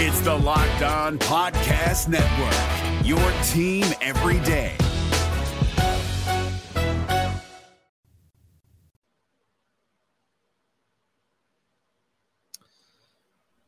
[0.00, 3.18] It's the Locked On Podcast Network, your
[3.48, 4.76] team every day.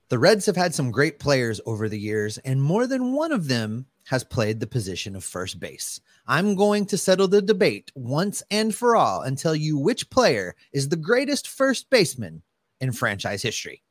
[0.09, 3.49] The Reds have had some great players over the years, and more than one of
[3.49, 6.01] them has played the position of first base.
[6.29, 10.55] I'm going to settle the debate once and for all and tell you which player
[10.73, 12.45] is the greatest first baseman
[12.81, 13.83] in franchise history.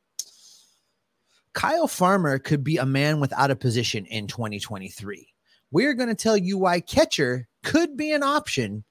[1.52, 5.26] Kyle Farmer could be a man without a position in 2023.
[5.72, 8.84] We're going to tell you why catcher could be an option.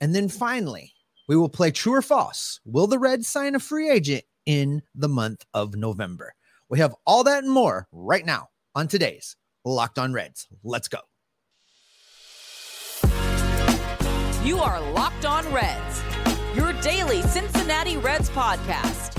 [0.00, 0.92] And then finally,
[1.28, 2.60] we will play true or false.
[2.64, 6.34] Will the Reds sign a free agent in the month of November?
[6.68, 10.48] We have all that and more right now on today's Locked On Reds.
[10.64, 10.98] Let's go.
[14.44, 16.02] You are Locked On Reds,
[16.54, 19.13] your daily Cincinnati Reds podcast,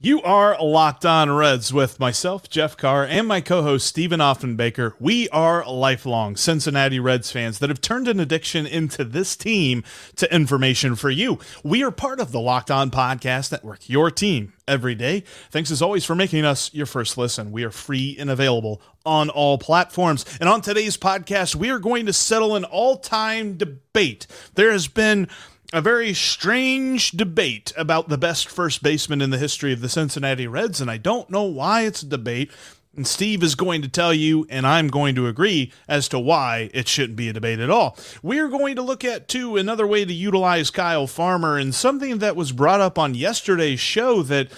[0.00, 4.92] You are locked on Reds with myself, Jeff Carr, and my co host, Stephen Offenbaker.
[5.00, 9.82] We are lifelong Cincinnati Reds fans that have turned an addiction into this team
[10.14, 11.40] to information for you.
[11.64, 15.24] We are part of the Locked On Podcast Network, your team every day.
[15.50, 17.50] Thanks as always for making us your first listen.
[17.50, 20.24] We are free and available on all platforms.
[20.38, 24.28] And on today's podcast, we are going to settle an all time debate.
[24.54, 25.26] There has been
[25.72, 30.46] a very strange debate about the best first baseman in the history of the Cincinnati
[30.46, 32.50] Reds, and I don't know why it's a debate.
[32.96, 36.68] And Steve is going to tell you, and I'm going to agree as to why
[36.74, 37.96] it shouldn't be a debate at all.
[38.24, 42.34] We're going to look at, too, another way to utilize Kyle Farmer and something that
[42.34, 44.48] was brought up on yesterday's show that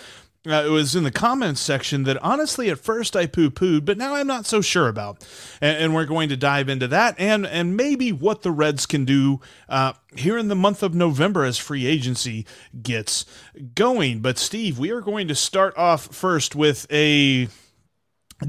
[0.47, 3.99] uh, it was in the comments section that honestly at first I poo pooed, but
[3.99, 5.23] now I'm not so sure about.
[5.61, 9.05] And, and, we're going to dive into that and and maybe what the Reds can
[9.05, 12.47] do uh, here in the month of November as free agency
[12.83, 13.27] gets
[13.75, 14.21] going.
[14.21, 17.49] But Steve, we are going to start off first with a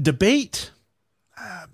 [0.00, 0.70] debate.
[1.38, 1.66] Uh,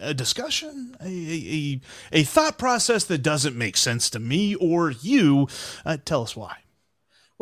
[0.00, 1.80] a discussion, a, a,
[2.12, 5.46] a, thought process that doesn't make sense to me or you.
[5.84, 6.61] Uh, tell us why.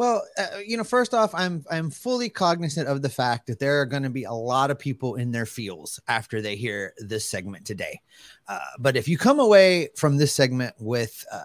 [0.00, 3.82] Well, uh, you know, first off, I'm I'm fully cognizant of the fact that there
[3.82, 7.26] are going to be a lot of people in their feels after they hear this
[7.26, 8.00] segment today.
[8.48, 11.42] Uh, but if you come away from this segment with uh,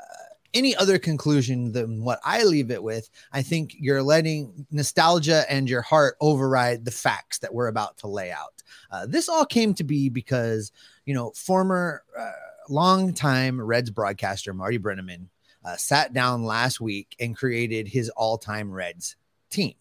[0.53, 5.69] any other conclusion than what I leave it with, I think you're letting nostalgia and
[5.69, 8.63] your heart override the facts that we're about to lay out.
[8.89, 10.71] Uh, this all came to be because
[11.05, 12.31] you know former uh,
[12.69, 15.27] longtime Reds broadcaster Marty Brennaman
[15.65, 19.15] uh, sat down last week and created his all time Reds
[19.49, 19.73] team.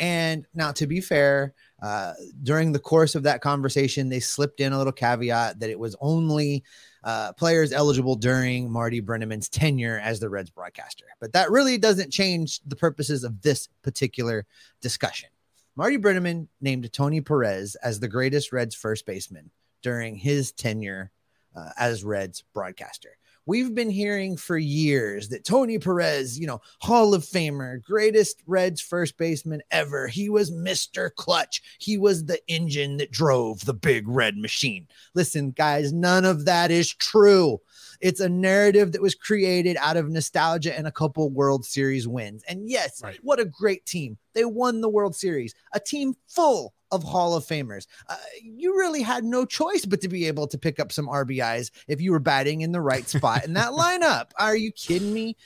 [0.00, 4.72] And now, to be fair, uh, during the course of that conversation, they slipped in
[4.72, 6.62] a little caveat that it was only
[7.02, 11.06] uh, players eligible during Marty Brennaman's tenure as the Reds broadcaster.
[11.20, 14.46] But that really doesn't change the purposes of this particular
[14.80, 15.30] discussion.
[15.74, 19.50] Marty Brennaman named Tony Perez as the greatest Reds first baseman
[19.82, 21.10] during his tenure
[21.56, 23.17] uh, as Reds broadcaster.
[23.48, 28.82] We've been hearing for years that Tony Perez, you know, Hall of Famer, greatest Reds
[28.82, 30.06] first baseman ever.
[30.06, 31.08] He was Mr.
[31.14, 31.62] Clutch.
[31.78, 34.86] He was the engine that drove the big red machine.
[35.14, 37.58] Listen, guys, none of that is true.
[38.02, 42.44] It's a narrative that was created out of nostalgia and a couple World Series wins.
[42.46, 43.18] And yes, right.
[43.22, 44.18] what a great team.
[44.34, 47.86] They won the World Series, a team full of Hall of Famers.
[48.08, 51.70] Uh, you really had no choice but to be able to pick up some RBIs
[51.86, 54.30] if you were batting in the right spot in that lineup.
[54.38, 55.36] Are you kidding me?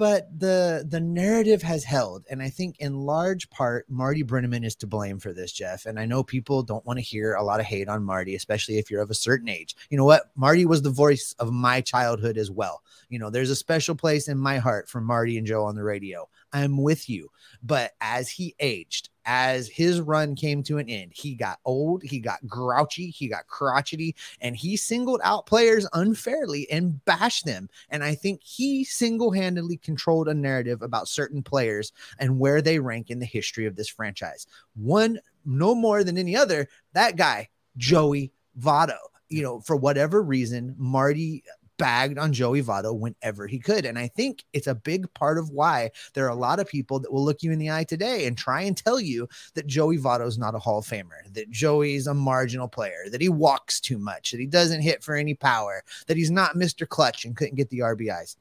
[0.00, 4.74] But the the narrative has held, and I think in large part Marty Brennaman is
[4.76, 5.84] to blame for this, Jeff.
[5.84, 8.78] And I know people don't want to hear a lot of hate on Marty, especially
[8.78, 9.76] if you're of a certain age.
[9.90, 10.30] You know what?
[10.34, 12.82] Marty was the voice of my childhood as well.
[13.10, 15.84] You know, there's a special place in my heart for Marty and Joe on the
[15.84, 16.30] radio.
[16.52, 17.30] I'm with you.
[17.62, 22.20] But as he aged, as his run came to an end, he got old, he
[22.20, 27.68] got grouchy, he got crotchety, and he singled out players unfairly and bashed them.
[27.90, 32.78] And I think he single handedly controlled a narrative about certain players and where they
[32.78, 34.46] rank in the history of this franchise.
[34.74, 38.98] One, no more than any other, that guy, Joey Votto
[39.30, 41.44] you know, for whatever reason, Marty
[41.80, 43.86] bagged on Joey Votto whenever he could.
[43.86, 47.00] And I think it's a big part of why there are a lot of people
[47.00, 49.96] that will look you in the eye today and try and tell you that Joey
[49.96, 53.80] Votto is not a Hall of Famer, that Joey's a marginal player, that he walks
[53.80, 56.86] too much, that he doesn't hit for any power, that he's not Mr.
[56.86, 58.36] Clutch and couldn't get the RBIs.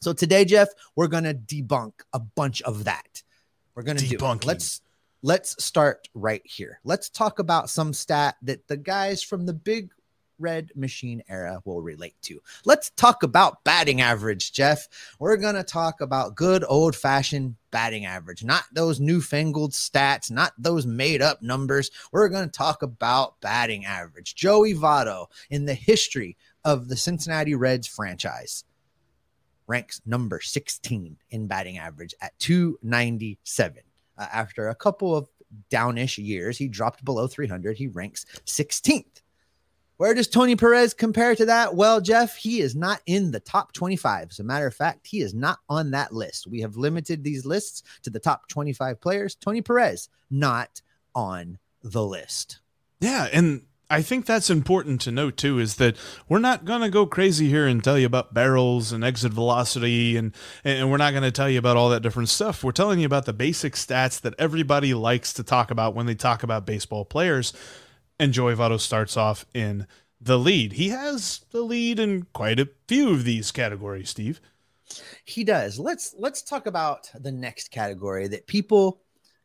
[0.00, 3.22] So today, Jeff, we're going to debunk a bunch of that.
[3.76, 4.44] We're going to debunk.
[4.44, 4.82] Let's
[5.22, 6.80] let's start right here.
[6.82, 9.92] Let's talk about some stat that the guys from the big
[10.42, 12.40] Red Machine era will relate to.
[12.64, 14.88] Let's talk about batting average, Jeff.
[15.18, 20.52] We're going to talk about good old fashioned batting average, not those newfangled stats, not
[20.58, 21.90] those made up numbers.
[22.10, 24.34] We're going to talk about batting average.
[24.34, 28.64] Joey Votto in the history of the Cincinnati Reds franchise
[29.66, 33.82] ranks number 16 in batting average at 297.
[34.18, 35.28] Uh, after a couple of
[35.70, 37.76] downish years, he dropped below 300.
[37.76, 39.21] He ranks 16th.
[40.02, 41.76] Where does Tony Perez compare to that?
[41.76, 44.30] Well, Jeff, he is not in the top 25.
[44.32, 46.48] As a matter of fact, he is not on that list.
[46.48, 49.36] We have limited these lists to the top 25 players.
[49.36, 50.82] Tony Perez, not
[51.14, 52.58] on the list.
[52.98, 53.28] Yeah.
[53.32, 55.96] And I think that's important to note too is that
[56.28, 60.16] we're not going to go crazy here and tell you about barrels and exit velocity
[60.16, 60.34] and
[60.64, 62.64] and we're not going to tell you about all that different stuff.
[62.64, 66.16] We're telling you about the basic stats that everybody likes to talk about when they
[66.16, 67.52] talk about baseball players.
[68.22, 69.88] And Joey Votto starts off in
[70.20, 70.74] the lead.
[70.74, 74.40] He has the lead in quite a few of these categories, Steve.
[75.24, 75.76] He does.
[75.76, 79.00] Let's let's talk about the next category that people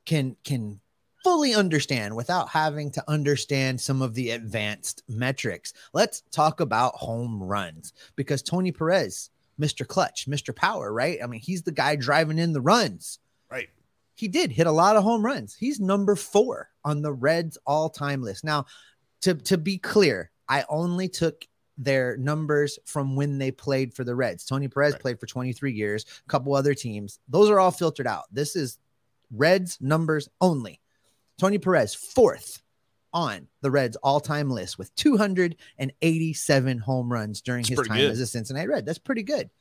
[0.05, 0.79] can can
[1.23, 5.73] fully understand without having to understand some of the advanced metrics.
[5.95, 9.87] Let's talk about home runs because Tony Perez, Mr.
[9.87, 10.55] Clutch, Mr.
[10.55, 11.17] Power, right?
[11.23, 13.17] I mean, he's the guy driving in the runs.
[13.49, 13.69] Right.
[14.17, 15.55] He did hit a lot of home runs.
[15.55, 18.43] He's number four on the Reds all time list.
[18.43, 18.65] Now,
[19.21, 21.45] to, to be clear, I only took
[21.77, 24.43] their numbers from when they played for the Reds.
[24.43, 25.01] Tony Perez right.
[25.01, 27.19] played for 23 years, a couple other teams.
[27.29, 28.23] Those are all filtered out.
[28.31, 28.79] This is
[29.31, 30.81] Reds numbers only.
[31.37, 32.63] Tony Perez, fourth
[33.13, 38.11] on the Reds all time list with 287 home runs during That's his time good.
[38.11, 38.85] as a Cincinnati Red.
[38.87, 39.51] That's pretty good.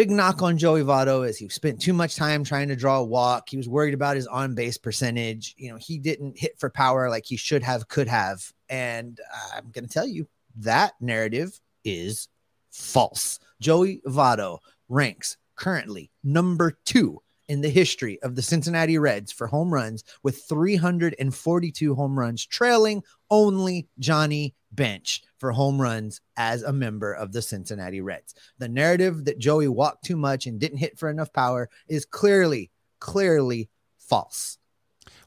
[0.00, 3.04] Big knock on Joey Votto is he spent too much time trying to draw a
[3.04, 3.50] walk.
[3.50, 5.54] He was worried about his on base percentage.
[5.58, 8.50] You know, he didn't hit for power like he should have, could have.
[8.70, 9.20] And
[9.54, 10.26] I'm going to tell you
[10.60, 12.28] that narrative is
[12.70, 13.40] false.
[13.60, 17.20] Joey Votto ranks currently number two
[17.50, 23.02] in the history of the Cincinnati Reds for home runs with 342 home runs, trailing
[23.30, 28.34] only Johnny Bench for home runs as a member of the Cincinnati Reds.
[28.58, 32.70] The narrative that Joey walked too much and didn't hit for enough power is clearly,
[33.00, 34.58] clearly false.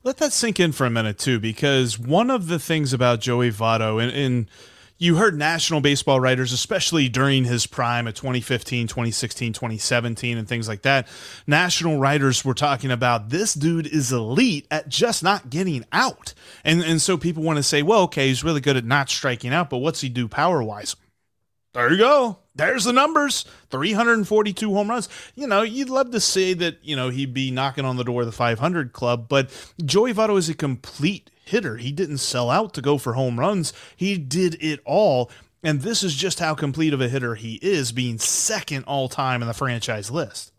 [0.03, 3.51] Let that sink in for a minute, too, because one of the things about Joey
[3.51, 4.49] Votto, and, and
[4.97, 10.67] you heard national baseball writers, especially during his prime of 2015, 2016, 2017, and things
[10.67, 11.07] like that.
[11.47, 16.33] National writers were talking about this dude is elite at just not getting out.
[16.63, 19.53] And, and so people want to say, well, okay, he's really good at not striking
[19.53, 20.95] out, but what's he do power wise?
[21.73, 22.37] There you go.
[22.55, 25.09] There's the numbers 342 home runs.
[25.33, 28.21] You know, you'd love to say that, you know, he'd be knocking on the door
[28.21, 29.49] of the 500 club, but
[29.83, 31.77] Joey Votto is a complete hitter.
[31.77, 35.29] He didn't sell out to go for home runs, he did it all.
[35.65, 39.41] And this is just how complete of a hitter he is, being second all time
[39.41, 40.51] in the franchise list.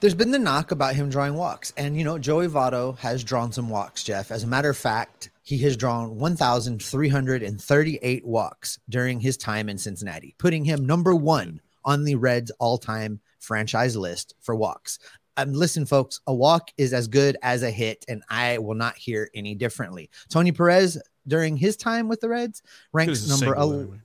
[0.00, 1.72] There's been the knock about him drawing walks.
[1.78, 4.30] And, you know, Joey Votto has drawn some walks, Jeff.
[4.30, 10.34] As a matter of fact, he has drawn 1,338 walks during his time in Cincinnati,
[10.38, 14.98] putting him number one on the Reds all time franchise list for walks.
[15.36, 18.96] Um, listen, folks, a walk is as good as a hit, and I will not
[18.96, 20.10] hear any differently.
[20.28, 22.62] Tony Perez, during his time with the Reds,
[22.92, 24.02] ranks number 11.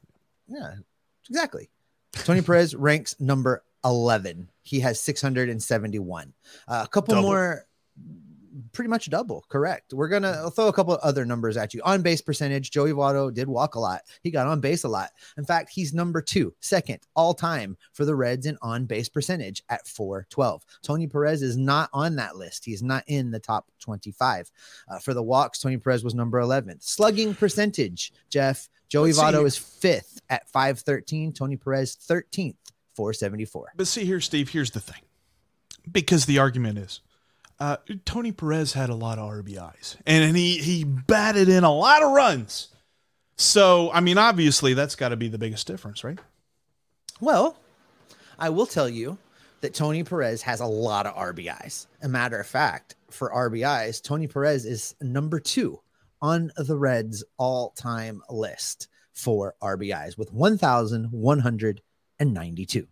[0.48, 0.74] Yeah,
[1.30, 1.69] exactly.
[2.13, 4.50] Tony Perez ranks number 11.
[4.63, 6.34] He has 671.
[6.67, 7.29] Uh, a couple Double.
[7.29, 7.65] more
[8.72, 9.46] pretty much double.
[9.50, 9.93] Correct.
[9.93, 11.81] We're gonna throw a couple of other numbers at you.
[11.84, 14.01] On base percentage, Joey Votto did walk a lot.
[14.24, 15.10] He got on base a lot.
[15.38, 19.63] In fact, he's number two, second all time for the Reds in on base percentage
[19.70, 20.63] at 412.
[20.81, 22.65] Tony Perez is not on that list.
[22.65, 24.51] He's not in the top 25.
[24.88, 26.79] Uh, for the walks, Tony Perez was number 11.
[26.81, 28.70] Slugging percentage, Jeff.
[28.89, 31.31] Joey Votto is fifth at 513.
[31.31, 32.58] Tony Perez 13th,
[32.96, 33.74] 474.
[33.77, 35.01] But see here, Steve, here's the thing.
[35.89, 37.00] Because the argument is
[37.62, 41.72] uh, Tony Perez had a lot of RBIs and, and he, he batted in a
[41.72, 42.70] lot of runs.
[43.38, 46.18] So, I mean, obviously, that's got to be the biggest difference, right?
[47.20, 47.56] Well,
[48.39, 49.20] I will tell you
[49.62, 51.86] that Tony Perez has a lot of RBIs.
[52.01, 55.82] A matter of fact, for RBIs, Tony Perez is number two
[56.20, 62.88] on the Reds all time list for RBIs with 1,192.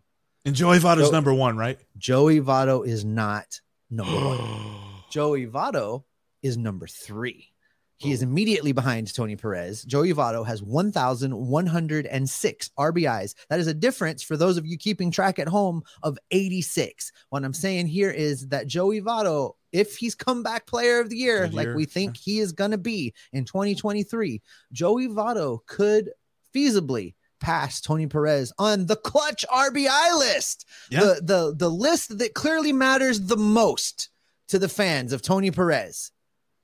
[0.45, 1.79] And Joey Votto's so, number one, right?
[1.97, 4.39] Joey Votto is not number one.
[5.11, 6.03] Joey Votto
[6.43, 7.51] is number three.
[7.99, 8.27] He is oh.
[8.27, 9.83] immediately behind Tony Perez.
[9.83, 13.35] Joey Votto has 1,106 RBIs.
[13.49, 17.11] That is a difference for those of you keeping track at home of 86.
[17.29, 21.47] What I'm saying here is that Joey Votto, if he's comeback player of the year,
[21.47, 24.41] Good like we think he is going to be in 2023,
[24.71, 26.11] Joey Votto could
[26.55, 30.65] feasibly pass Tony Perez on the clutch RBI list.
[30.89, 30.99] Yeah.
[31.01, 34.09] The, the, the list that clearly matters the most
[34.49, 36.11] to the fans of Tony Perez.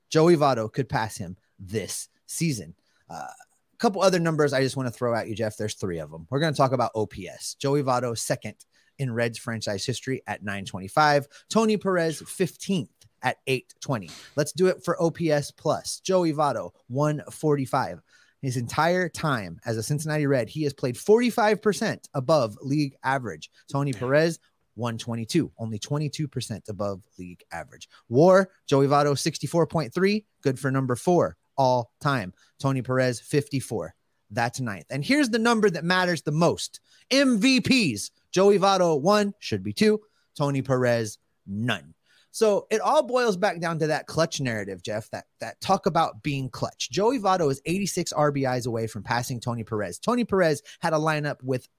[0.10, 2.76] Joey Votto could pass him this season.
[3.10, 3.28] Uh,
[3.76, 5.58] a couple other numbers I just want to throw at you, Jeff.
[5.58, 6.28] There's three of them.
[6.30, 7.56] We're going to talk about OPS.
[7.56, 8.56] Joey Votto, second
[8.98, 11.28] in Reds franchise history at 925.
[11.50, 12.90] Tony Perez, 15th
[13.24, 14.10] at 820.
[14.36, 16.00] Let's do it for OPS plus.
[16.00, 18.02] Joey Votto, 145.
[18.42, 23.50] His entire time as a Cincinnati Red, he has played 45% above league average.
[23.72, 24.40] Tony Perez,
[24.76, 27.90] 122, only 22% above league average.
[28.10, 32.34] War, Joey Votto, 64.3, good for number four all time.
[32.60, 33.96] Tony Perez, 54.
[34.32, 34.88] That's ninth.
[34.90, 36.80] And here's the number that matters the most
[37.12, 38.12] MVPs.
[38.32, 40.02] Joey Votto, one, should be two.
[40.36, 41.94] Tony Perez, none.
[42.36, 46.22] So it all boils back down to that clutch narrative, Jeff, that, that talk about
[46.22, 46.92] being clutch.
[46.92, 50.00] Joey Votto is 86 RBIs away from passing Tony Perez.
[50.00, 51.70] Tony Perez had a lineup with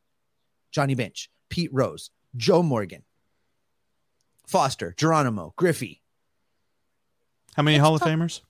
[0.70, 2.08] Johnny Bench, Pete Rose,
[2.38, 3.02] Joe Morgan,
[4.46, 6.00] Foster, Geronimo, Griffey,
[7.54, 8.40] How many Hall of Famers?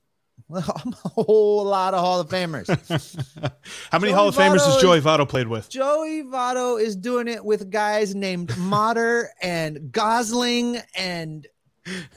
[0.54, 2.68] a whole lot of Hall of Famers.
[3.90, 5.68] How many Joey Hall of Famers Votto has Joey Votto played with?
[5.70, 11.44] Joey Votto is doing it with guys named Motter and Gosling, and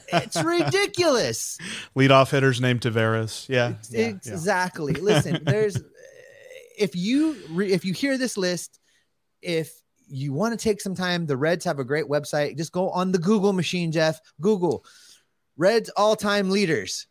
[0.08, 1.58] it's ridiculous.
[1.96, 3.48] Leadoff hitters named Tavares.
[3.50, 3.76] Yeah.
[3.90, 4.08] yeah, yeah.
[4.08, 4.94] exactly.
[4.94, 5.82] Listen, there's
[6.78, 8.80] if you re, if you hear this list,
[9.42, 9.72] if
[10.08, 12.58] you want to take some time, the Reds have a great website.
[12.58, 14.20] Just go on the Google machine, Jeff.
[14.42, 14.84] Google
[15.58, 17.08] Reds all-time leaders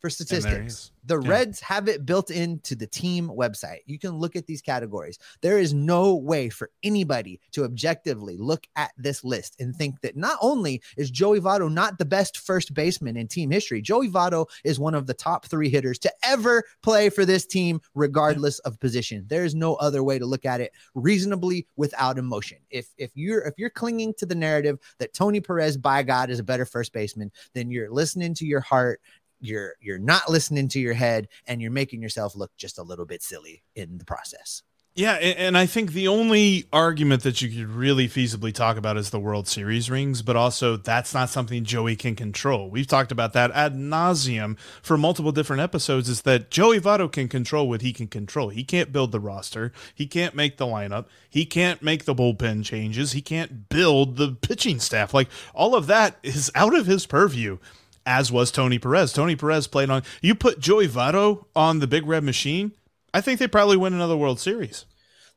[0.00, 0.90] for statistics.
[1.06, 1.28] The Yeah.
[1.28, 3.80] Reds have it built into the team website.
[3.86, 5.18] You can look at these categories.
[5.42, 10.16] There is no way for anybody to objectively look at this list and think that
[10.16, 14.46] not only is Joey Votto not the best first baseman in team history, Joey Votto
[14.64, 18.80] is one of the top three hitters to ever play for this team, regardless of
[18.80, 19.24] position.
[19.28, 22.58] There is no other way to look at it reasonably without emotion.
[22.70, 26.38] If if you're if you're clinging to the narrative that Tony Perez, by God, is
[26.38, 29.00] a better first baseman, then you're listening to your heart
[29.44, 33.06] you're you're not listening to your head and you're making yourself look just a little
[33.06, 34.62] bit silly in the process.
[34.96, 39.10] Yeah, and I think the only argument that you could really feasibly talk about is
[39.10, 42.70] the World Series rings, but also that's not something Joey can control.
[42.70, 46.08] We've talked about that ad nauseum for multiple different episodes.
[46.08, 48.50] Is that Joey Votto can control what he can control.
[48.50, 49.72] He can't build the roster.
[49.92, 51.06] He can't make the lineup.
[51.28, 53.12] He can't make the bullpen changes.
[53.12, 55.12] He can't build the pitching staff.
[55.12, 57.58] Like all of that is out of his purview.
[58.06, 59.12] As was Tony Perez.
[59.12, 60.02] Tony Perez played on.
[60.20, 62.72] You put Joey Votto on the Big Red Machine.
[63.14, 64.84] I think they probably win another World Series.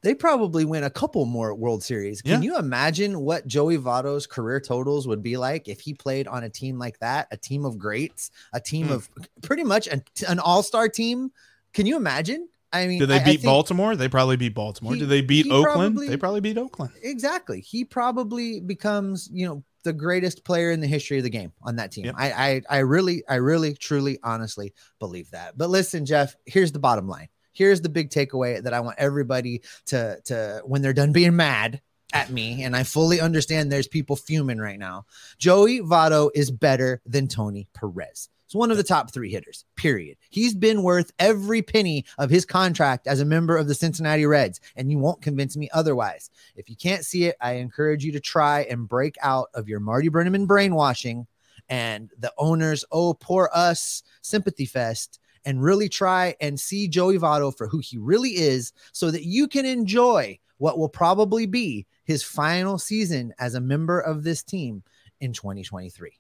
[0.04, 2.22] They probably win a couple more World Series.
[2.22, 2.52] Can Yeah.
[2.52, 6.50] you imagine what Joey Votto's career totals would be like if he played on a
[6.50, 8.94] team like that, a team of greats, a team Hmm.
[8.94, 9.10] of
[9.42, 11.32] pretty much an, an all-star team?
[11.74, 12.48] Can you imagine?
[12.72, 13.96] I mean, Did they beat Baltimore?
[13.96, 14.94] They probably beat Baltimore.
[14.94, 15.96] He- Did they beat Oakland?
[15.96, 16.92] probably- they probably beat Oakland.
[17.02, 17.62] exactly.
[17.62, 21.78] He probably becomes, you know, the greatest player in the history of the game on
[21.78, 22.06] that team.
[22.06, 22.16] Yep.
[22.18, 25.58] I, I I really, I really, truly, honestly believe that.
[25.58, 27.30] But listen, Jeff, here's the bottom line.
[27.54, 31.82] Here's the big takeaway that I want everybody to to when they're done being mad
[32.14, 35.06] at me, and I fully understand there's people fuming right now.
[35.38, 38.30] Joey Votto is better than Tony Perez.
[38.48, 40.18] He's one of the top three hitters, period.
[40.30, 44.62] He's been worth every penny of his contract as a member of the Cincinnati Reds,
[44.78, 46.30] and you won't convince me otherwise.
[46.56, 49.82] If you can't see it, I encourage you to try and break out of your
[49.82, 51.28] Marty Brennaman brainwashing
[51.70, 57.56] and the owner's oh poor us sympathy fest and really try and see Joey Votto
[57.56, 62.24] for who he really is so that you can enjoy what will probably be his
[62.24, 64.84] final season as a member of this team
[65.20, 66.12] in 2023.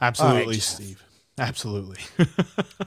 [0.00, 0.64] Absolutely, Jeff.
[0.64, 1.04] Steve.
[1.36, 1.98] Absolutely.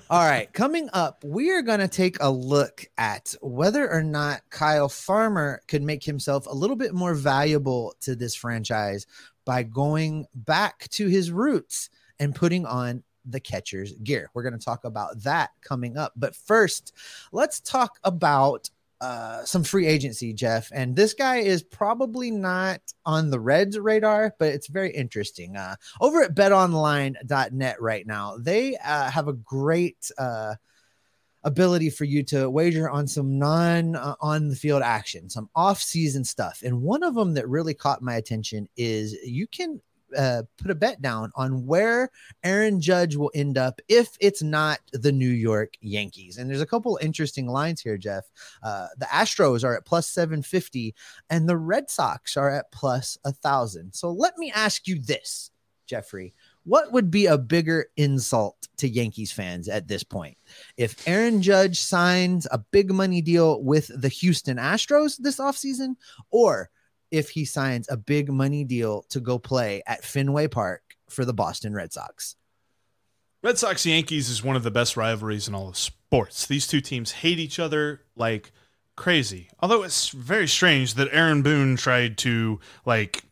[0.09, 4.41] All right, coming up, we are going to take a look at whether or not
[4.49, 9.05] Kyle Farmer could make himself a little bit more valuable to this franchise
[9.43, 11.89] by going back to his roots
[12.19, 14.29] and putting on the catcher's gear.
[14.33, 16.13] We're going to talk about that coming up.
[16.15, 16.93] But first,
[17.33, 20.69] let's talk about uh, some free agency, Jeff.
[20.73, 25.55] And this guy is probably not on the Reds radar, but it's very interesting.
[25.55, 30.55] Uh, over at betonline.net right now, they uh, have a great uh,
[31.43, 35.81] ability for you to wager on some non uh, on the field action, some off
[35.81, 36.61] season stuff.
[36.63, 39.81] And one of them that really caught my attention is you can
[40.15, 42.09] uh, put a bet down on where
[42.43, 46.37] Aaron Judge will end up if it's not the New York Yankees.
[46.37, 48.25] And there's a couple interesting lines here, Jeff.
[48.63, 50.95] Uh, the Astros are at plus 750,
[51.29, 53.93] and the Red Sox are at plus a thousand.
[53.93, 55.51] So let me ask you this,
[55.85, 56.33] Jeffrey.
[56.63, 60.37] What would be a bigger insult to Yankees fans at this point?
[60.75, 65.95] If Aaron Judge signs a big money deal with the Houston Astros this offseason,
[66.29, 66.69] or
[67.11, 71.33] if he signs a big money deal to go play at Fenway Park for the
[71.33, 72.35] Boston Red Sox.
[73.43, 76.45] Red Sox Yankees is one of the best rivalries in all of sports.
[76.45, 78.51] These two teams hate each other like
[78.95, 79.49] crazy.
[79.59, 83.23] Although it's very strange that Aaron Boone tried to like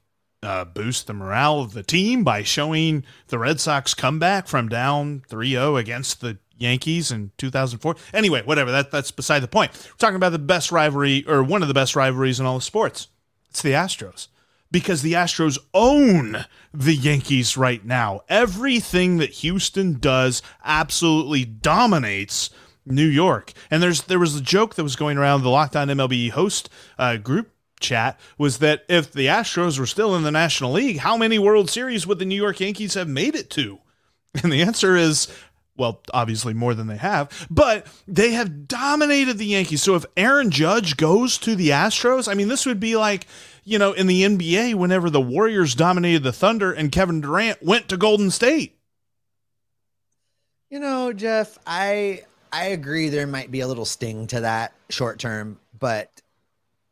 [0.43, 5.23] uh, boost the morale of the team by showing the Red Sox comeback from down
[5.27, 7.95] 3-0 against the Yankees in 2004.
[8.13, 8.71] Anyway, whatever.
[8.71, 9.71] That that's beside the point.
[9.73, 12.63] We're talking about the best rivalry or one of the best rivalries in all of
[12.63, 13.09] sports.
[13.55, 14.27] It's the Astros
[14.69, 16.43] because the Astros own
[16.73, 18.19] the Yankees right now.
[18.27, 22.49] Everything that Houston does absolutely dominates
[22.85, 23.53] New York.
[23.71, 26.69] And there's there was a joke that was going around the Locked On MLB host
[26.99, 31.15] uh, group chat was that if the Astros were still in the National League, how
[31.15, 33.79] many World Series would the New York Yankees have made it to?
[34.43, 35.29] And the answer is
[35.77, 39.83] well, obviously more than they have, but they have dominated the Yankees.
[39.83, 43.27] So if Aaron Judge goes to the Astros, I mean, this would be like,
[43.63, 47.89] you know, in the NBA whenever the Warriors dominated the Thunder and Kevin Durant went
[47.89, 48.77] to Golden State.
[50.69, 55.19] You know, Jeff, I I agree there might be a little sting to that short
[55.19, 56.09] term, but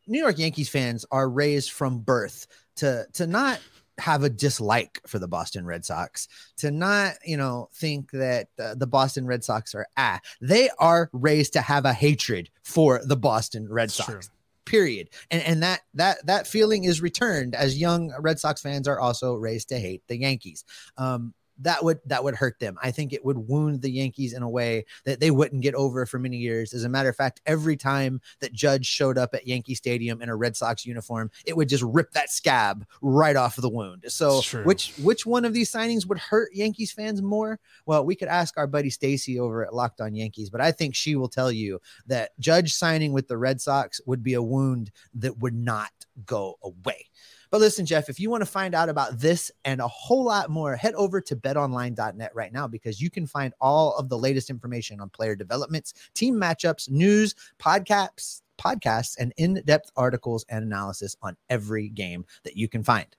[0.08, 2.48] New York Yankees fans are raised from birth
[2.78, 3.60] to to not
[4.00, 8.76] have a dislike for the Boston Red Sox, to not, you know, think that uh,
[8.76, 13.18] the Boston Red Sox are ah, they are raised to have a hatred for the
[13.18, 14.10] Boston Red Sox.
[14.10, 14.22] True.
[14.66, 15.10] Period.
[15.30, 19.36] And and that that that feeling is returned as young Red Sox fans are also
[19.36, 20.64] raised to hate the Yankees.
[20.98, 22.78] Um, that would that would hurt them.
[22.82, 26.06] I think it would wound the Yankees in a way that they wouldn't get over
[26.06, 26.74] for many years.
[26.74, 30.30] As a matter of fact, every time that Judge showed up at Yankee Stadium in
[30.30, 34.06] a Red Sox uniform, it would just rip that scab right off of the wound.
[34.08, 37.60] So, which which one of these signings would hurt Yankees fans more?
[37.86, 40.96] Well, we could ask our buddy Stacy over at Locked On Yankees, but I think
[40.96, 44.92] she will tell you that Judge signing with the Red Sox would be a wound
[45.16, 45.92] that would not
[46.26, 47.08] go away.
[47.54, 50.50] But listen, Jeff, if you want to find out about this and a whole lot
[50.50, 54.50] more, head over to betonline.net right now because you can find all of the latest
[54.50, 61.38] information on player developments, team matchups, news, podcasts, podcasts, and in-depth articles and analysis on
[61.52, 63.16] every game that you can find.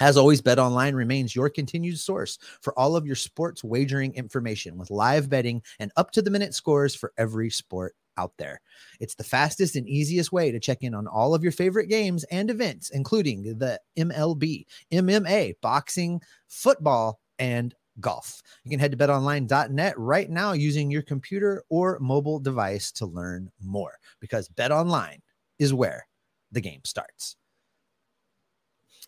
[0.00, 4.78] As always, Bet Online remains your continued source for all of your sports wagering information
[4.78, 8.62] with live betting and up to the minute scores for every sport out there.
[8.98, 12.24] It's the fastest and easiest way to check in on all of your favorite games
[12.24, 18.42] and events, including the MLB, MMA, boxing, football, and golf.
[18.64, 23.50] You can head to betonline.net right now using your computer or mobile device to learn
[23.62, 25.20] more because BetOnline
[25.58, 26.06] is where
[26.52, 27.36] the game starts.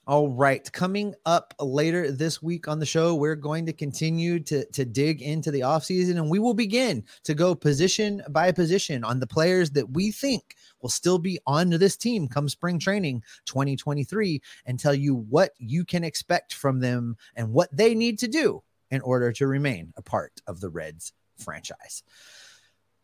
[0.04, 0.70] All right.
[0.72, 5.22] Coming up later this week on the show, we're going to continue to, to dig
[5.22, 9.70] into the offseason and we will begin to go position by position on the players
[9.70, 14.94] that we think will still be on this team come spring training 2023 and tell
[14.94, 18.60] you what you can expect from them and what they need to do
[18.90, 22.02] in order to remain a part of the Reds franchise.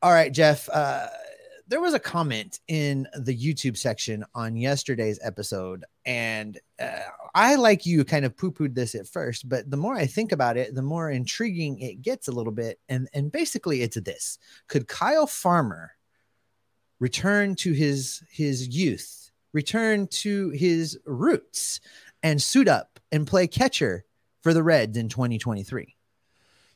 [0.02, 0.68] All right, Jeff.
[0.68, 1.06] Uh,
[1.68, 7.00] there was a comment in the YouTube section on yesterday's episode, and uh,
[7.34, 10.32] I, like you, kind of poo pooed this at first, but the more I think
[10.32, 12.80] about it, the more intriguing it gets a little bit.
[12.88, 15.92] And, and basically, it's this Could Kyle Farmer
[17.00, 21.80] return to his, his youth, return to his roots,
[22.22, 24.04] and suit up and play catcher
[24.42, 25.97] for the Reds in 2023?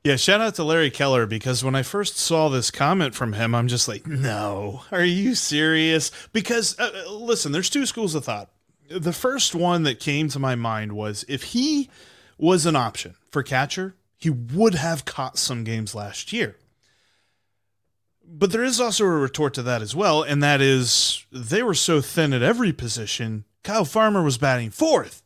[0.05, 3.55] Yeah, shout out to Larry Keller because when I first saw this comment from him,
[3.55, 6.11] I'm just like, no, are you serious?
[6.33, 8.51] Because uh, uh, listen, there's two schools of thought.
[8.91, 11.89] The first one that came to my mind was if he
[12.37, 16.57] was an option for catcher, he would have caught some games last year.
[18.25, 21.75] But there is also a retort to that as well, and that is they were
[21.75, 23.45] so thin at every position.
[23.63, 25.23] Kyle Farmer was batting fourth.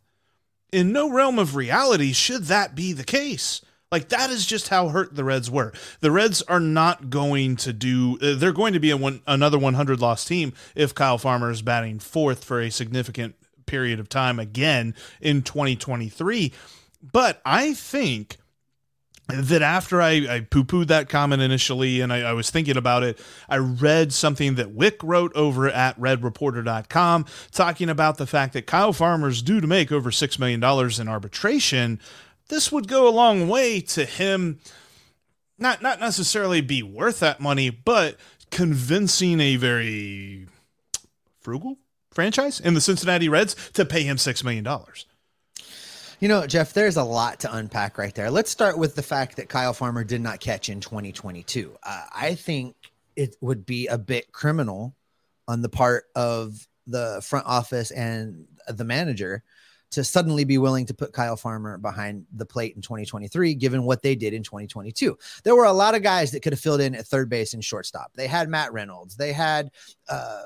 [0.70, 3.62] In no realm of reality should that be the case.
[3.92, 5.72] Like that is just how hurt the Reds were.
[6.00, 8.18] The Reds are not going to do.
[8.20, 11.62] Uh, they're going to be a one, another 100 loss team if Kyle Farmer is
[11.62, 16.52] batting fourth for a significant period of time again in 2023.
[17.12, 18.38] But I think
[19.28, 23.02] that after I, I poo pooed that comment initially and I, I, was thinking about
[23.02, 28.66] it, I read something that Wick wrote over at redreporter.com talking about the fact that
[28.66, 30.62] Kyle Farmer's due to make over $6 million
[31.00, 32.00] in arbitration.
[32.48, 34.60] This would go a long way to him
[35.58, 38.16] not not necessarily be worth that money, but
[38.50, 40.46] convincing a very
[41.40, 41.78] frugal
[42.10, 44.66] franchise in the Cincinnati Reds to pay him $6 million.
[46.18, 48.30] You know, Jeff, there's a lot to unpack right there.
[48.30, 51.76] Let's start with the fact that Kyle Farmer did not catch in 2022.
[51.82, 52.74] Uh, I think
[53.16, 54.94] it would be a bit criminal
[55.46, 59.42] on the part of the front office and the manager
[59.90, 64.02] to suddenly be willing to put Kyle Farmer behind the plate in 2023, given what
[64.02, 65.16] they did in 2022.
[65.44, 67.64] There were a lot of guys that could have filled in at third base and
[67.64, 68.12] shortstop.
[68.14, 69.70] They had Matt Reynolds, they had
[70.08, 70.44] uh,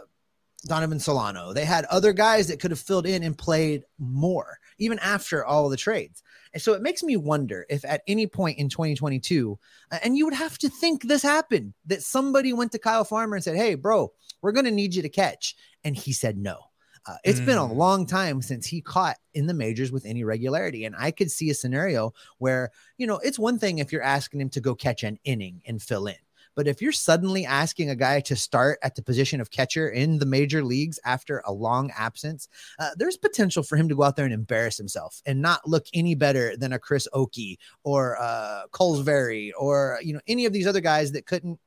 [0.66, 4.98] Donovan Solano, they had other guys that could have filled in and played more even
[5.00, 6.22] after all the trades.
[6.52, 9.56] And so it makes me wonder if at any point in 2022,
[10.02, 13.44] and you would have to think this happened, that somebody went to Kyle Farmer and
[13.44, 15.54] said, Hey, bro, we're going to need you to catch.
[15.84, 16.69] And he said no.
[17.10, 17.46] Uh, it's mm.
[17.46, 17.74] been a mm.
[17.74, 20.84] long time since he caught in the majors with any regularity.
[20.84, 24.40] And I could see a scenario where, you know, it's one thing if you're asking
[24.40, 26.14] him to go catch an inning and fill in.
[26.54, 30.18] But if you're suddenly asking a guy to start at the position of catcher in
[30.18, 34.14] the major leagues after a long absence, uh, there's potential for him to go out
[34.14, 38.62] there and embarrass himself and not look any better than a Chris Okey or uh,
[39.02, 41.58] Very or you know any of these other guys that couldn't,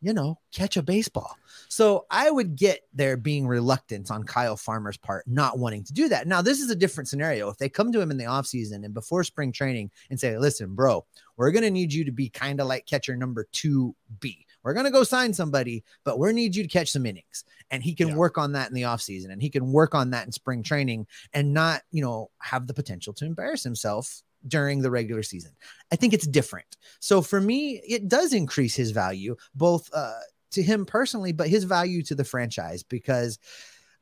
[0.00, 1.36] you know, catch a baseball.
[1.68, 6.08] So I would get there being reluctant on Kyle Farmer's part, not wanting to do
[6.08, 6.26] that.
[6.26, 7.48] Now, this is a different scenario.
[7.48, 10.74] If they come to him in the offseason and before spring training and say, listen,
[10.74, 11.04] bro,
[11.36, 14.44] we're going to need you to be kind of like catcher number 2B.
[14.62, 17.44] We're going to go sign somebody, but we need you to catch some innings.
[17.70, 18.16] And he can yeah.
[18.16, 21.06] work on that in the offseason and he can work on that in spring training
[21.32, 25.52] and not, you know, have the potential to embarrass himself during the regular season.
[25.92, 26.76] I think it's different.
[27.00, 30.18] So for me, it does increase his value, both uh,
[30.52, 33.38] to him personally, but his value to the franchise because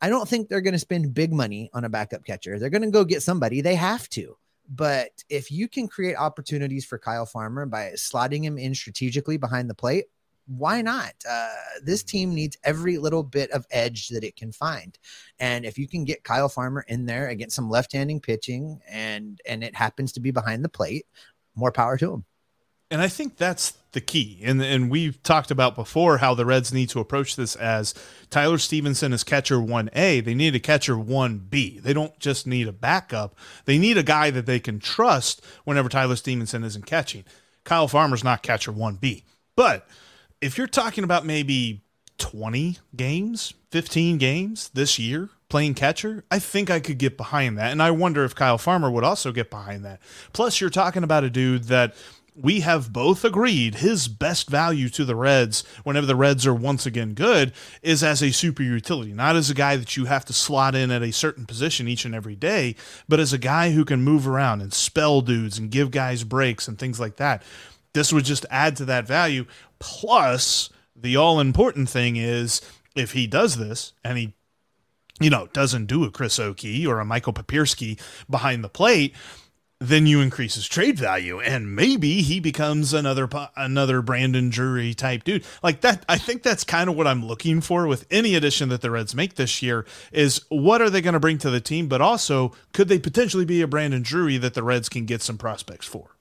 [0.00, 2.58] I don't think they're going to spend big money on a backup catcher.
[2.58, 3.60] They're going to go get somebody.
[3.60, 4.36] They have to.
[4.68, 9.68] But if you can create opportunities for Kyle Farmer by slotting him in strategically behind
[9.68, 10.06] the plate,
[10.46, 11.12] why not?
[11.28, 11.48] Uh,
[11.82, 14.98] this team needs every little bit of edge that it can find,
[15.38, 19.64] and if you can get Kyle Farmer in there against some left-handing pitching, and and
[19.64, 21.06] it happens to be behind the plate,
[21.54, 22.24] more power to him.
[22.90, 24.40] And I think that's the key.
[24.44, 27.94] And and we've talked about before how the Reds need to approach this as
[28.30, 30.24] Tyler Stephenson is catcher 1A.
[30.24, 31.82] They need a catcher 1B.
[31.82, 33.34] They don't just need a backup.
[33.64, 37.24] They need a guy that they can trust whenever Tyler Stephenson isn't catching.
[37.64, 39.24] Kyle Farmer's not catcher 1B.
[39.56, 39.86] But
[40.44, 41.82] if you're talking about maybe
[42.18, 47.72] 20 games, 15 games this year playing catcher, I think I could get behind that.
[47.72, 50.00] And I wonder if Kyle Farmer would also get behind that.
[50.34, 51.94] Plus, you're talking about a dude that
[52.36, 56.84] we have both agreed his best value to the Reds whenever the Reds are once
[56.84, 60.32] again good is as a super utility, not as a guy that you have to
[60.34, 62.74] slot in at a certain position each and every day,
[63.08, 66.68] but as a guy who can move around and spell dudes and give guys breaks
[66.68, 67.42] and things like that.
[67.94, 69.46] This would just add to that value.
[69.78, 72.60] Plus, the all important thing is
[72.94, 74.34] if he does this and he,
[75.20, 79.14] you know, doesn't do a Chris Okey or a Michael Papierski behind the plate
[79.80, 85.24] then you increase his trade value and maybe he becomes another another Brandon Drury type
[85.24, 85.44] dude.
[85.62, 88.80] Like that I think that's kind of what I'm looking for with any addition that
[88.80, 91.88] the Reds make this year is what are they going to bring to the team
[91.88, 95.38] but also could they potentially be a Brandon Drury that the Reds can get some
[95.38, 96.13] prospects for.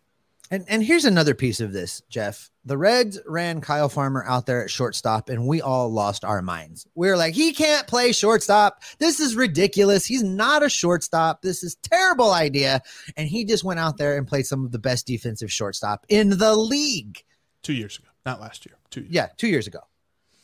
[0.53, 2.51] And and here's another piece of this, Jeff.
[2.63, 6.85] The Reds ran Kyle Farmer out there at shortstop, and we all lost our minds.
[6.93, 8.83] We are like, he can't play shortstop.
[8.99, 10.05] This is ridiculous.
[10.05, 11.41] He's not a shortstop.
[11.41, 12.83] This is terrible idea.
[13.17, 16.37] And he just went out there and played some of the best defensive shortstop in
[16.37, 17.23] the league.
[17.63, 18.75] Two years ago, not last year.
[18.91, 19.01] Two.
[19.01, 19.11] Years.
[19.11, 19.79] Yeah, two years ago.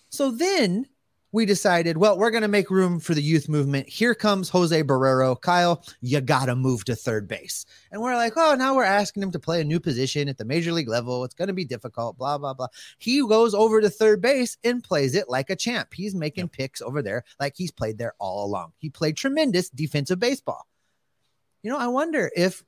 [0.10, 0.88] So then
[1.32, 3.88] we decided, well, we're going to make room for the youth movement.
[3.88, 5.40] Here comes Jose Barrero.
[5.40, 7.66] Kyle, you got to move to third base.
[7.92, 10.46] And we're like, oh, now we're asking him to play a new position at the
[10.46, 11.24] major league level.
[11.24, 12.68] It's going to be difficult, blah, blah, blah.
[12.98, 15.94] He goes over to third base and plays it like a champ.
[15.94, 16.52] He's making yep.
[16.52, 18.74] picks over there like he's played there all along.
[18.80, 20.68] He played tremendous defensive baseball.
[21.62, 22.64] You know, I wonder if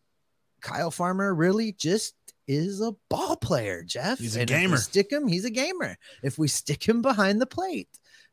[0.61, 2.13] Kyle Farmer really just
[2.47, 4.19] is a ball player, Jeff.
[4.19, 4.77] He's a and gamer.
[4.77, 5.97] stick him, he's a gamer.
[6.21, 7.87] If we stick him behind the plate,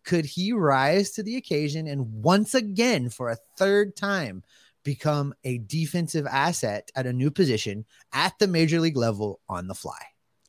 [0.08, 4.42] could he rise to the occasion and once again, for a third time,
[4.82, 9.74] become a defensive asset at a new position at the major league level on the
[9.74, 10.00] fly?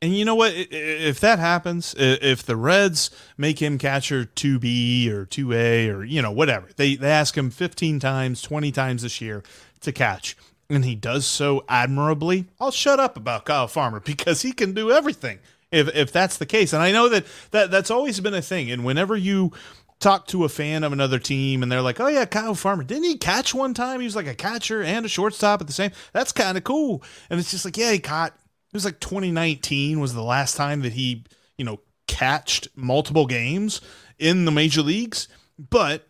[0.02, 0.54] And you know what?
[0.56, 6.32] If that happens, if the Reds make him catcher 2B or 2A or, you know,
[6.32, 9.44] whatever, they, they ask him 15 times, 20 times this year
[9.82, 10.38] to catch,
[10.70, 14.90] and he does so admirably, I'll shut up about Kyle Farmer because he can do
[14.90, 15.40] everything.
[15.72, 18.72] If if that's the case, and I know that that that's always been a thing,
[18.72, 19.52] and whenever you
[20.00, 23.04] talk to a fan of another team and they're like, "Oh yeah, Kyle Farmer, didn't
[23.04, 24.00] he catch one time?
[24.00, 25.92] He was like a catcher and a shortstop at the same.
[26.14, 28.32] That's kind of cool." And it's just like, yeah, he caught.
[28.32, 31.26] It was like 2019 was the last time that he,
[31.58, 33.82] you know, catched multiple games
[34.18, 35.28] in the major leagues.
[35.58, 36.08] But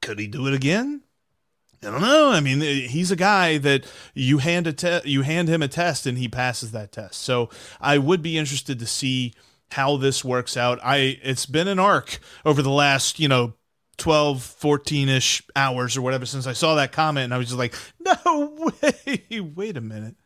[0.00, 1.02] could he do it again?
[1.84, 2.30] I don't know.
[2.30, 6.06] I mean, he's a guy that you hand a te- you hand him a test
[6.06, 7.20] and he passes that test.
[7.22, 9.34] So I would be interested to see
[9.72, 10.78] how this works out.
[10.84, 13.54] I it's been an arc over the last, you know,
[13.98, 17.74] 12, 14-ish hours or whatever since I saw that comment and I was just like,
[18.00, 19.40] "No way.
[19.40, 20.16] Wait a minute."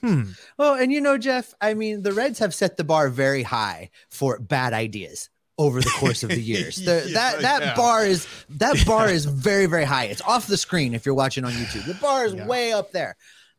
[0.00, 0.32] Hmm.
[0.58, 3.90] Well, and you know, Jeff, I mean, the Reds have set the bar very high
[4.10, 6.78] for bad ideas over the course of the years.
[6.88, 7.74] The, yeah, that that yeah.
[7.74, 10.04] bar is that bar is very very high.
[10.04, 11.86] It's off the screen if you're watching on YouTube.
[11.86, 12.46] The bar is yeah.
[12.46, 13.16] way up there.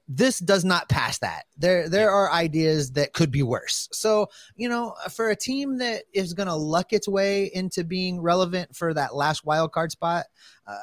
[0.07, 1.43] This does not pass that.
[1.57, 3.87] There there are ideas that could be worse.
[3.91, 8.19] So, you know, for a team that is going to luck its way into being
[8.21, 10.25] relevant for that last wild card spot,
[10.65, 10.77] uh,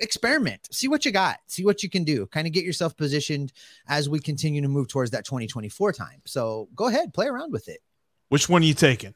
[0.00, 3.52] experiment, see what you got, see what you can do, kind of get yourself positioned
[3.86, 6.22] as we continue to move towards that 2024 time.
[6.24, 7.80] So, go ahead, play around with it.
[8.30, 9.14] Which one are you taking?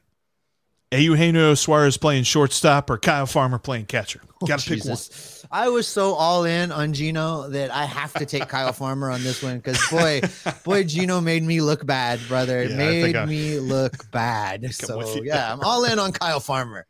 [0.99, 4.21] Eugenio Suarez playing shortstop or Kyle Farmer playing catcher.
[4.43, 4.97] Oh, Got to pick one.
[5.51, 9.21] I was so all in on Gino that I have to take Kyle Farmer on
[9.21, 10.21] this one because boy,
[10.63, 12.59] boy, Gino made me look bad, brother.
[12.59, 14.65] It yeah, made me look bad.
[14.71, 16.87] So yeah, I'm all in on Kyle Farmer.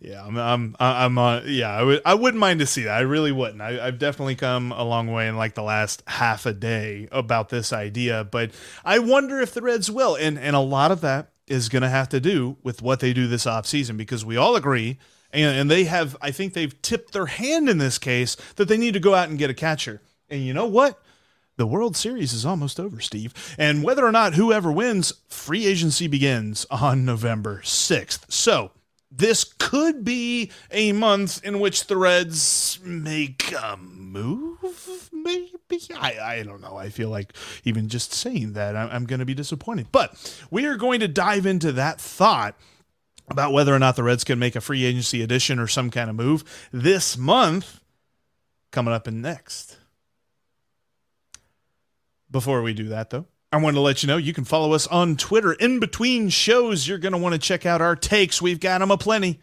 [0.00, 1.42] Yeah, I'm, I'm, I'm on.
[1.46, 2.96] Yeah, I would, I wouldn't mind to see that.
[2.96, 3.60] I really wouldn't.
[3.60, 7.48] I, I've definitely come a long way in like the last half a day about
[7.48, 8.52] this idea, but
[8.84, 11.88] I wonder if the Reds will, and and a lot of that is going to
[11.88, 14.98] have to do with what they do this offseason because we all agree
[15.32, 18.76] and, and they have i think they've tipped their hand in this case that they
[18.76, 20.00] need to go out and get a catcher.
[20.28, 21.02] And you know what?
[21.56, 23.34] The world series is almost over steve.
[23.58, 28.70] And whether or not whoever wins free agency begins on november 6th so
[29.10, 33.76] this could be a month in which the Reds make a
[34.10, 35.50] move, maybe.
[35.96, 36.76] I, I don't know.
[36.76, 37.32] I feel like
[37.64, 39.88] even just saying that, I'm, I'm going to be disappointed.
[39.92, 42.56] But we are going to dive into that thought
[43.28, 46.10] about whether or not the Reds can make a free agency addition or some kind
[46.10, 47.80] of move this month,
[48.72, 49.78] coming up in next.
[52.30, 54.86] Before we do that, though, I want to let you know you can follow us
[54.86, 55.52] on Twitter.
[55.52, 58.40] In between shows, you're going to want to check out our takes.
[58.40, 59.40] We've got them aplenty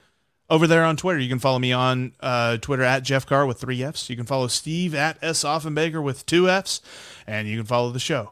[0.49, 1.19] over there on Twitter.
[1.19, 4.09] You can follow me on uh, Twitter at Jeff Carr with three F's.
[4.09, 5.43] You can follow Steve at S.
[5.43, 6.81] Offenbaker with two F's.
[7.25, 8.31] And you can follow the show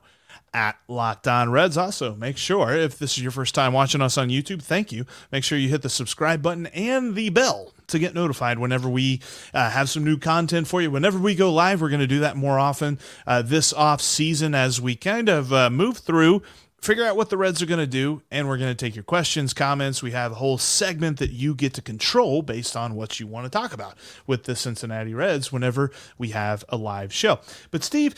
[0.53, 1.77] at Locked On Reds.
[1.77, 5.05] Also, make sure if this is your first time watching us on YouTube, thank you.
[5.31, 9.21] Make sure you hit the subscribe button and the bell to get notified whenever we
[9.53, 10.89] uh, have some new content for you.
[10.89, 12.97] Whenever we go live, we're going to do that more often
[13.27, 16.41] uh, this off season as we kind of uh, move through
[16.85, 19.03] figure out what the Reds are going to do, and we're going to take your
[19.03, 20.03] questions, comments.
[20.03, 23.45] We have a whole segment that you get to control based on what you want
[23.45, 23.95] to talk about
[24.27, 27.39] with the Cincinnati Reds whenever we have a live show.
[27.71, 28.13] But, Steve,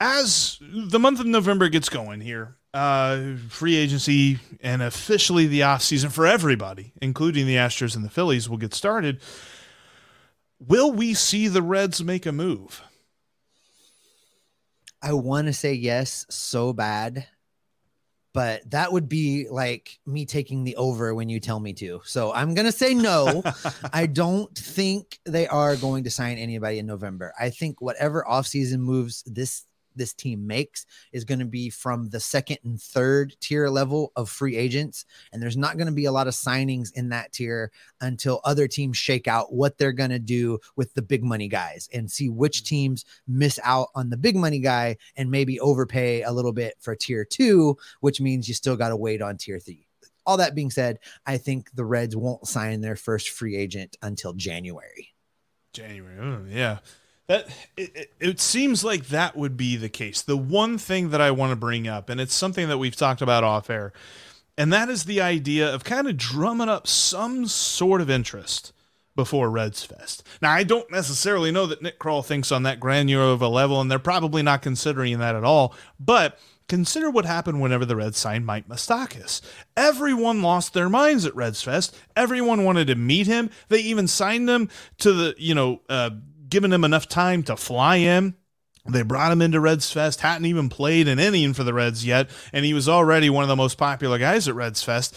[0.00, 5.82] as the month of November gets going here, uh, free agency and officially the off
[5.82, 9.20] season for everybody, including the Astros and the Phillies, will get started.
[10.60, 12.82] Will we see the Reds make a move?
[15.02, 17.26] I want to say yes so bad,
[18.32, 22.00] but that would be like me taking the over when you tell me to.
[22.04, 23.42] So I'm going to say no.
[23.92, 27.32] I don't think they are going to sign anybody in November.
[27.38, 29.64] I think whatever offseason moves this
[30.00, 34.30] this team makes is going to be from the second and third tier level of
[34.30, 35.04] free agents.
[35.30, 38.66] And there's not going to be a lot of signings in that tier until other
[38.66, 42.30] teams shake out what they're going to do with the big money guys and see
[42.30, 42.74] which mm-hmm.
[42.74, 46.96] teams miss out on the big money guy and maybe overpay a little bit for
[46.96, 49.86] tier two, which means you still got to wait on tier three.
[50.24, 54.32] All that being said, I think the Reds won't sign their first free agent until
[54.32, 55.12] January.
[55.72, 56.18] January.
[56.20, 56.78] Oh, yeah.
[57.30, 60.20] That it, it, seems like that would be the case.
[60.20, 63.22] The one thing that I want to bring up, and it's something that we've talked
[63.22, 63.92] about off air,
[64.58, 68.72] and that is the idea of kind of drumming up some sort of interest
[69.14, 70.26] before Reds Fest.
[70.42, 73.80] Now, I don't necessarily know that Nick Krall thinks on that granular of a level,
[73.80, 75.72] and they're probably not considering that at all.
[76.00, 76.36] But
[76.68, 79.40] consider what happened whenever the Reds signed Mike Moustakas.
[79.76, 81.96] Everyone lost their minds at Reds Fest.
[82.16, 83.50] Everyone wanted to meet him.
[83.68, 86.10] They even signed him to the, you know, uh,
[86.50, 88.34] given him enough time to fly in.
[88.88, 92.30] They brought him into Reds Fest, hadn't even played an inning for the Reds yet,
[92.52, 95.16] and he was already one of the most popular guys at Reds Fest.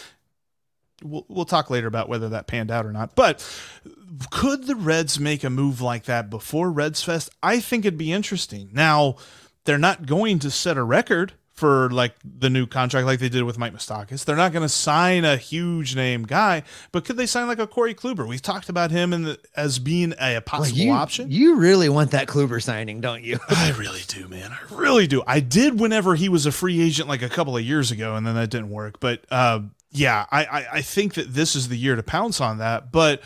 [1.02, 3.14] we'll, we'll talk later about whether that panned out or not.
[3.14, 3.44] But
[4.30, 7.30] could the Reds make a move like that before Reds Fest?
[7.42, 8.70] I think it'd be interesting.
[8.72, 9.16] Now,
[9.64, 13.44] they're not going to set a record for like the new contract like they did
[13.44, 14.24] with Mike Moustakas.
[14.24, 17.66] They're not going to sign a huge name guy, but could they sign like a
[17.68, 18.26] Corey Kluber?
[18.26, 21.30] We've talked about him the, as being a, possible well, you, option.
[21.30, 23.38] You really want that Kluber signing, don't you?
[23.48, 24.50] I really do, man.
[24.50, 25.22] I really do.
[25.28, 28.26] I did whenever he was a free agent like a couple of years ago, and
[28.26, 28.98] then that didn't work.
[28.98, 29.60] But uh,
[29.92, 32.90] yeah, I, I, I think that this is the year to pounce on that.
[32.90, 33.22] But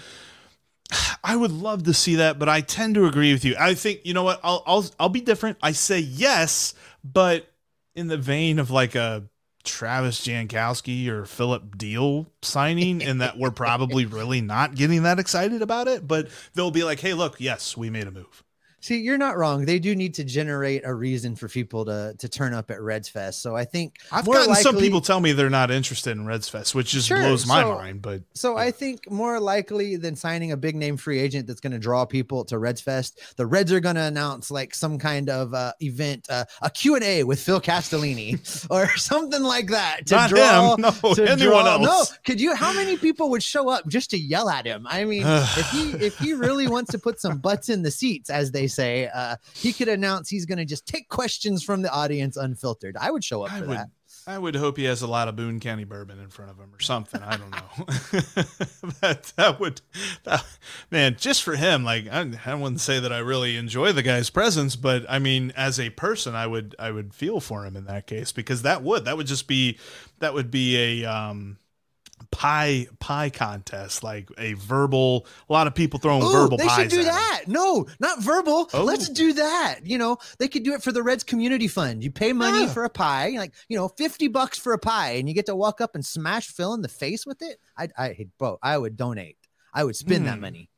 [1.24, 3.56] I would love to see that, but I tend to agree with you.
[3.58, 4.38] I think you know what?
[4.44, 5.56] I'll I'll I'll be different.
[5.62, 7.50] I say yes, but
[7.98, 9.24] in the vein of like a
[9.64, 15.62] Travis Jankowski or Philip Deal signing, and that we're probably really not getting that excited
[15.62, 18.44] about it, but they'll be like, hey, look, yes, we made a move.
[18.80, 19.64] See, you're not wrong.
[19.64, 23.08] They do need to generate a reason for people to to turn up at Reds
[23.08, 23.42] Fest.
[23.42, 26.48] So I think I've gotten likely, some people tell me they're not interested in Reds
[26.48, 28.02] Fest, which just sure, blows my so, mind.
[28.02, 28.64] But so yeah.
[28.64, 32.04] I think more likely than signing a big name free agent that's going to draw
[32.04, 35.72] people to Reds Fest, the Reds are going to announce like some kind of uh,
[35.80, 38.38] event, uh, a Q and A with Phil Castellini
[38.70, 40.74] or something like that to not draw.
[40.74, 42.10] Him, no, to anyone draw, else.
[42.12, 42.54] No, could you?
[42.54, 44.86] How many people would show up just to yell at him?
[44.88, 48.30] I mean, if he if he really wants to put some butts in the seats,
[48.30, 49.08] as they say.
[49.12, 52.96] Uh, he could announce he's going to just take questions from the audience unfiltered.
[52.98, 53.88] I would show up I for would, that.
[54.26, 56.70] I would hope he has a lot of Boone County bourbon in front of him
[56.74, 57.22] or something.
[57.22, 57.58] I don't know.
[59.00, 59.80] that, that would,
[60.24, 60.44] that,
[60.90, 64.28] man, just for him, like I, I wouldn't say that I really enjoy the guy's
[64.28, 67.86] presence, but I mean, as a person, I would, I would feel for him in
[67.86, 69.78] that case because that would, that would just be,
[70.18, 71.56] that would be a, um,
[72.30, 75.26] pie pie contest, like a verbal.
[75.48, 76.56] A lot of people throwing Ooh, verbal.
[76.56, 77.44] They should do that.
[77.46, 78.68] No, not verbal.
[78.72, 78.84] Oh.
[78.84, 79.80] Let's do that.
[79.84, 82.02] You know, they could do it for the Reds Community Fund.
[82.02, 82.72] You pay money yeah.
[82.72, 85.56] for a pie, like you know, fifty bucks for a pie, and you get to
[85.56, 87.58] walk up and smash Phil in the face with it.
[87.76, 89.36] I, I, bro, I would donate.
[89.72, 90.40] I would spend that hmm.
[90.40, 90.70] money.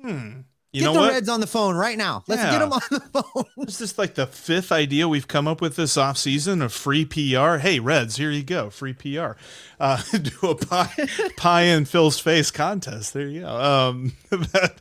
[0.00, 0.40] Hmm.
[0.74, 1.12] You get know the what?
[1.12, 2.24] Reds on the phone right now.
[2.26, 2.50] Let's yeah.
[2.50, 3.44] get them on the phone.
[3.64, 7.58] This is like the fifth idea we've come up with this offseason of free PR.
[7.58, 8.70] Hey, Reds, here you go.
[8.70, 9.32] Free PR.
[9.78, 10.92] Uh, do a pie,
[11.36, 13.14] pie in Phil's face contest.
[13.14, 13.56] There you go.
[13.56, 14.80] Um, that,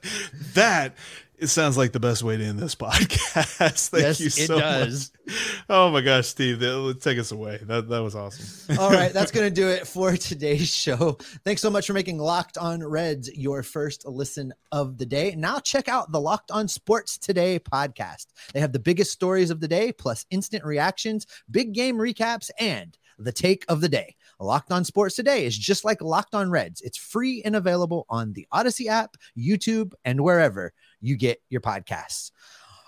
[0.56, 0.96] that
[1.38, 3.90] it sounds like the best way to end this podcast.
[3.90, 5.12] Thank yes, you so it does.
[5.26, 5.66] Much.
[5.70, 7.60] Oh my gosh, Steve, that, take us away.
[7.64, 8.78] That that was awesome.
[8.80, 11.18] All right, that's gonna do it for today's show.
[11.44, 15.36] Thanks so much for making Locked On Reds your first listen of the day.
[15.36, 18.28] Now check out the Locked On Sports Today podcast.
[18.54, 22.98] They have the biggest stories of the day, plus instant reactions, big game recaps, and
[23.20, 24.16] the take of the day.
[24.40, 26.82] Locked On Sports Today is just like Locked On Reds.
[26.82, 32.32] It's free and available on the Odyssey app, YouTube, and wherever you get your podcasts.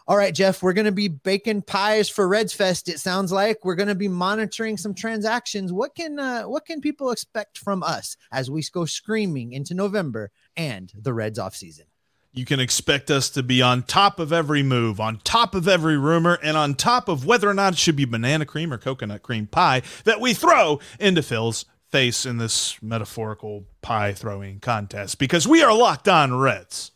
[0.08, 2.90] All right, Jeff, we're going to be baking pies for Reds Fest.
[2.90, 5.74] It sounds like we're going to be monitoring some transactions.
[5.74, 10.32] What can uh, what can people expect from us as we go screaming into November
[10.56, 11.86] and the Reds off season?
[12.34, 15.98] You can expect us to be on top of every move, on top of every
[15.98, 19.24] rumor, and on top of whether or not it should be banana cream or coconut
[19.24, 25.48] cream pie that we throw into Phil's face in this metaphorical pie throwing contest because
[25.48, 26.92] we are locked on Reds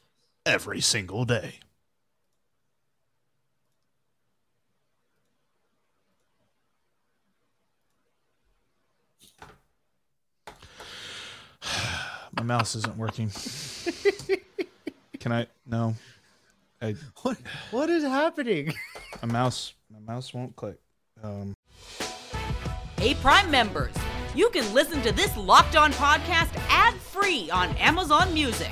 [0.49, 1.59] every single day.
[12.33, 13.29] My mouse isn't working.
[15.19, 15.45] Can I?
[15.67, 15.95] No.
[16.81, 17.38] I, what?
[17.69, 18.73] What is happening?
[19.21, 19.73] My mouse.
[19.91, 20.79] My mouse won't click.
[21.23, 21.53] Um.
[22.97, 23.93] Hey, Prime members,
[24.33, 28.71] you can listen to this locked on podcast ad free on Amazon Music.